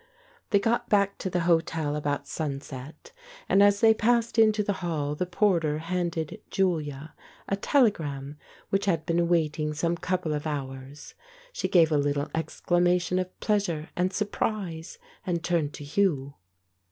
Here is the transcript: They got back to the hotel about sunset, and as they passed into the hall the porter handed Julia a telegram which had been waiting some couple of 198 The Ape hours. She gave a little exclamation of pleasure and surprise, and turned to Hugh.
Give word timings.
They 0.49 0.57
got 0.57 0.89
back 0.89 1.19
to 1.19 1.29
the 1.29 1.41
hotel 1.41 1.95
about 1.95 2.25
sunset, 2.25 3.11
and 3.47 3.61
as 3.61 3.81
they 3.81 3.93
passed 3.93 4.39
into 4.39 4.63
the 4.63 4.73
hall 4.81 5.13
the 5.13 5.27
porter 5.27 5.77
handed 5.77 6.41
Julia 6.49 7.13
a 7.47 7.55
telegram 7.55 8.39
which 8.71 8.85
had 8.85 9.05
been 9.05 9.27
waiting 9.27 9.75
some 9.75 9.95
couple 9.95 10.33
of 10.33 10.45
198 10.45 10.53
The 10.53 10.57
Ape 10.57 10.57
hours. 10.89 11.15
She 11.53 11.67
gave 11.67 11.91
a 11.91 11.97
little 11.99 12.31
exclamation 12.33 13.19
of 13.19 13.39
pleasure 13.41 13.91
and 13.95 14.11
surprise, 14.11 14.97
and 15.23 15.43
turned 15.43 15.71
to 15.75 15.83
Hugh. 15.83 16.33